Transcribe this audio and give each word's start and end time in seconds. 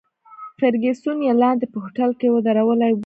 فرګوسن 0.59 1.17
یې 1.25 1.33
لاندې 1.41 1.65
په 1.71 1.77
هوټل 1.83 2.11
کې 2.19 2.27
ودرولې 2.33 2.91
وه. 2.93 2.99